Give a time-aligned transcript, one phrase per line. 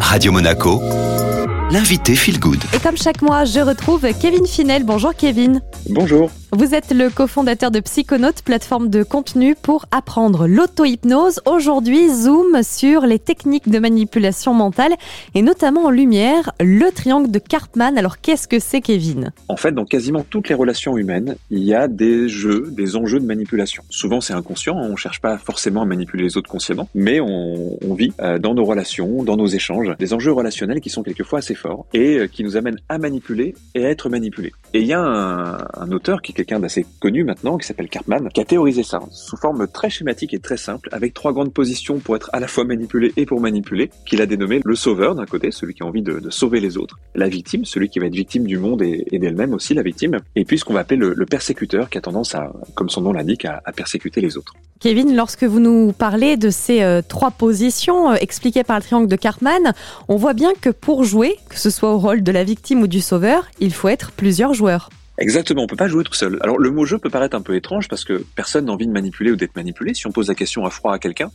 [0.00, 0.80] Radio Monaco,
[1.70, 2.62] l'invité Feel Good.
[2.72, 4.84] Et comme chaque mois, je retrouve Kevin Finel.
[4.84, 5.60] Bonjour Kevin.
[5.88, 6.30] Bonjour.
[6.50, 11.42] Vous êtes le cofondateur de Psychonautes, plateforme de contenu pour apprendre l'auto-hypnose.
[11.44, 14.94] Aujourd'hui, zoom sur les techniques de manipulation mentale
[15.34, 17.98] et notamment en lumière le triangle de Karpman.
[17.98, 19.30] Alors qu'est-ce que c'est Kevin?
[19.48, 23.20] En fait, dans quasiment toutes les relations humaines, il y a des jeux, des enjeux
[23.20, 23.82] de manipulation.
[23.90, 27.76] Souvent, c'est inconscient, on ne cherche pas forcément à manipuler les autres consciemment, mais on,
[27.92, 31.54] vit euh, dans nos relations, dans nos échanges, des enjeux relationnels qui sont quelquefois assez
[31.54, 34.52] forts et euh, qui nous amènent à manipuler et à être manipulés.
[34.72, 38.28] Et il y a un, un auteur qui quelqu'un d'assez connu maintenant, qui s'appelle Karpman,
[38.32, 41.98] qui a théorisé ça sous forme très schématique et très simple, avec trois grandes positions
[41.98, 45.26] pour être à la fois manipulé et pour manipuler, qu'il a dénommé le sauveur d'un
[45.26, 48.14] côté, celui qui a envie de, sauver les autres, la victime, celui qui va être
[48.14, 51.26] victime du monde et, d'elle-même aussi, la victime, et puis ce qu'on va appeler le,
[51.26, 54.54] persécuteur, qui a tendance à, comme son nom l'indique, à, persécuter les autres.
[54.78, 59.08] Kevin, lorsque vous nous parlez de ces euh, trois positions euh, expliquées par le triangle
[59.08, 59.72] de Karpman,
[60.06, 62.86] on voit bien que pour jouer, que ce soit au rôle de la victime ou
[62.86, 64.88] du sauveur, il faut être plusieurs joueurs.
[65.18, 66.38] Exactement, on peut pas jouer tout seul.
[66.42, 68.92] Alors le mot jeu peut paraître un peu étrange parce que personne n'a envie de
[68.92, 71.30] manipuler ou d'être manipulé si on pose la question à froid à quelqu'un.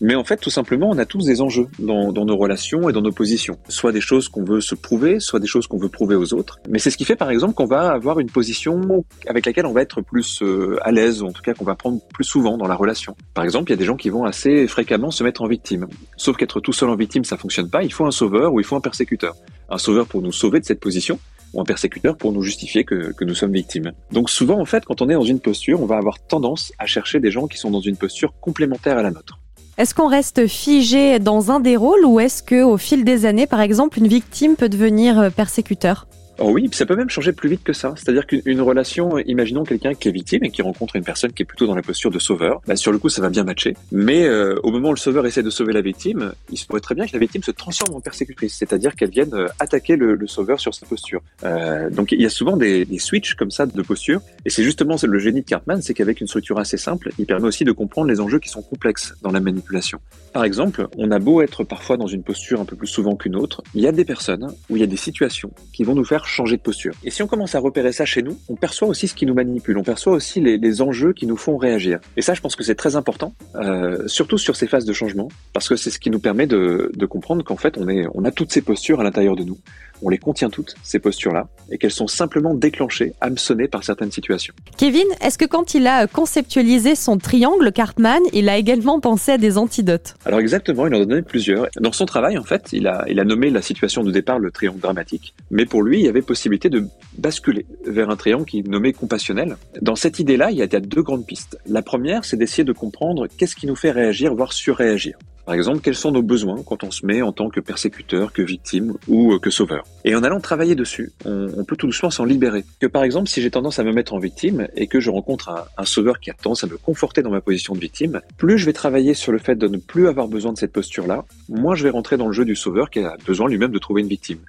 [0.00, 2.92] Mais en fait, tout simplement, on a tous des enjeux dans, dans nos relations et
[2.92, 3.58] dans nos positions.
[3.68, 6.60] Soit des choses qu'on veut se prouver, soit des choses qu'on veut prouver aux autres.
[6.68, 9.72] Mais c'est ce qui fait, par exemple, qu'on va avoir une position avec laquelle on
[9.72, 12.56] va être plus euh, à l'aise, ou en tout cas qu'on va prendre plus souvent
[12.56, 13.16] dans la relation.
[13.34, 15.88] Par exemple, il y a des gens qui vont assez fréquemment se mettre en victime.
[16.16, 17.82] Sauf qu'être tout seul en victime, ça fonctionne pas.
[17.82, 19.34] Il faut un sauveur ou il faut un persécuteur.
[19.68, 21.18] Un sauveur pour nous sauver de cette position
[21.52, 23.92] ou un persécuteur pour nous justifier que, nous sommes victimes.
[24.12, 26.86] Donc souvent, en fait, quand on est dans une posture, on va avoir tendance à
[26.86, 29.38] chercher des gens qui sont dans une posture complémentaire à la nôtre.
[29.76, 33.46] Est-ce qu'on reste figé dans un des rôles ou est-ce que au fil des années,
[33.46, 36.08] par exemple, une victime peut devenir euh, persécuteur?
[36.40, 37.94] Oh oui, ça peut même changer plus vite que ça.
[37.96, 41.46] C'est-à-dire qu'une relation, imaginons quelqu'un qui est victime et qui rencontre une personne qui est
[41.46, 43.76] plutôt dans la posture de sauveur, bah sur le coup ça va bien matcher.
[43.90, 46.80] Mais euh, au moment où le sauveur essaie de sauver la victime, il se pourrait
[46.80, 50.16] très bien que la victime se transforme en persécutrice, c'est-à-dire qu'elle vienne euh, attaquer le,
[50.26, 51.22] sauveur sur sa posture.
[51.42, 54.62] Euh, donc il y a souvent des, des switches comme ça de posture, et c'est
[54.62, 57.72] justement le génie de Cartman, c'est qu'avec une structure assez simple, il permet aussi de
[57.72, 59.98] comprendre les enjeux qui sont complexes dans la manipulation.
[60.32, 63.34] Par exemple, on a beau être parfois dans une posture un peu plus souvent qu'une
[63.34, 66.04] autre, il y a des personnes où il y a des situations qui vont nous
[66.04, 66.94] faire changer de posture.
[67.04, 69.34] Et si on commence à repérer ça chez nous, on perçoit aussi ce qui nous
[69.34, 71.98] manipule, on perçoit aussi les, les enjeux qui nous font réagir.
[72.16, 75.28] Et ça, je pense que c'est très important, euh, surtout sur ces phases de changement,
[75.52, 78.24] parce que c'est ce qui nous permet de, de comprendre qu'en fait, on, est, on
[78.24, 79.58] a toutes ces postures à l'intérieur de nous.
[80.02, 84.54] On les contient toutes, ces postures-là, et qu'elles sont simplement déclenchées, hameçonnées par certaines situations.
[84.76, 89.38] Kevin, est-ce que quand il a conceptualisé son triangle Cartman, il a également pensé à
[89.38, 90.14] des antidotes?
[90.24, 91.66] Alors exactement, il en a donné plusieurs.
[91.80, 94.50] Dans son travail, en fait, il a, il a nommé la situation de départ le
[94.50, 98.60] triangle dramatique, mais pour lui, il y avait possibilité de basculer vers un triangle qui
[98.60, 99.56] est nommé compassionnel.
[99.82, 101.58] Dans cette idée-là, il y a deux grandes pistes.
[101.66, 105.18] La première, c'est d'essayer de comprendre qu'est-ce qui nous fait réagir, voire surréagir.
[105.48, 108.42] Par exemple, quels sont nos besoins quand on se met en tant que persécuteur, que
[108.42, 109.84] victime ou que sauveur?
[110.04, 112.66] Et en allant travailler dessus, on, peut tout doucement s'en libérer.
[112.80, 115.66] Que par exemple, si j'ai tendance à me mettre en victime et que je rencontre
[115.78, 118.66] un, sauveur qui a tendance à me conforter dans ma position de victime, plus je
[118.66, 121.82] vais travailler sur le fait de ne plus avoir besoin de cette posture-là, moins je
[121.82, 124.40] vais rentrer dans le jeu du sauveur qui a besoin lui-même de trouver une victime.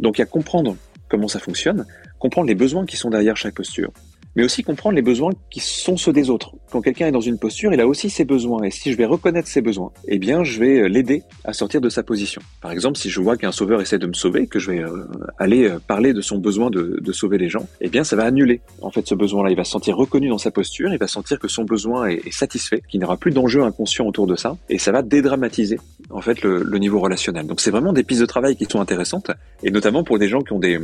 [0.00, 0.76] Donc il y a comprendre
[1.08, 1.86] comment ça fonctionne,
[2.18, 3.92] comprendre les besoins qui sont derrière chaque posture
[4.36, 6.54] mais aussi comprendre les besoins qui sont ceux des autres.
[6.70, 9.04] Quand quelqu'un est dans une posture, il a aussi ses besoins, et si je vais
[9.04, 12.40] reconnaître ses besoins, eh bien, je vais l'aider à sortir de sa position.
[12.60, 15.06] Par exemple, si je vois qu'un sauveur essaie de me sauver, que je vais euh,
[15.38, 18.60] aller euh, parler de son besoin de, sauver les gens, eh bien, ça va annuler
[18.82, 19.50] en fait ce besoin-là.
[19.50, 22.30] Il va se sentir reconnu dans sa posture, il va sentir que son besoin est,
[22.30, 25.78] satisfait, qu'il n'y aura plus d'enjeu inconscient autour de ça, et ça va dédramatiser
[26.10, 27.46] en fait le, le niveau relationnel.
[27.46, 29.30] Donc, c'est vraiment des pistes de travail qui sont intéressantes,
[29.62, 30.78] et notamment pour des gens qui ont des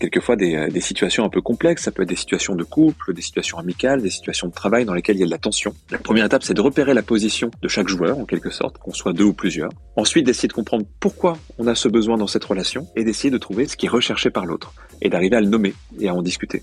[0.00, 1.84] quelquefois des, des situations un peu complexes.
[1.84, 4.94] Ça peut être des situations de couple des situations amicales, des situations de travail dans
[4.94, 5.74] lesquelles il y a de la tension.
[5.90, 8.92] La première étape, c'est de repérer la position de chaque joueur, en quelque sorte, qu'on
[8.92, 9.70] soit deux ou plusieurs.
[9.96, 13.38] Ensuite, d'essayer de comprendre pourquoi on a ce besoin dans cette relation et d'essayer de
[13.38, 16.22] trouver ce qui est recherché par l'autre et d'arriver à le nommer et à en
[16.22, 16.62] discuter.